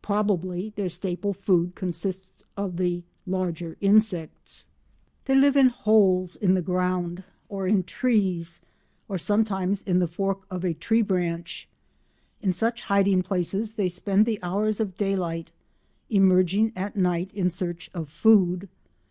Probably 0.00 0.72
their 0.74 0.88
staple 0.88 1.34
food 1.34 1.74
consists 1.74 2.42
of 2.56 2.78
the 2.78 3.02
larger 3.26 3.76
insects. 3.82 4.68
They 5.26 5.34
live 5.34 5.54
in 5.54 5.66
holes 5.66 6.34
in 6.34 6.54
the 6.54 6.62
ground 6.62 7.24
or 7.50 7.66
in 7.66 7.82
trees, 7.84 8.58
or 9.06 9.18
sometimes 9.18 9.82
in 9.82 9.98
the 9.98 10.06
fork 10.08 10.46
of 10.50 10.64
a 10.64 10.72
tree 10.72 11.02
branch. 11.02 11.68
In 12.40 12.54
such 12.54 12.84
hiding 12.84 13.22
places 13.22 13.72
they 13.74 13.88
spend 13.90 14.24
the 14.24 14.42
hours 14.42 14.80
of 14.80 14.96
day 14.96 15.14
light, 15.14 15.50
emerging 16.08 16.72
at 16.74 16.96
night 16.96 17.30
in 17.34 17.50
search 17.50 17.90
of 17.92 18.08
food. 18.08 18.70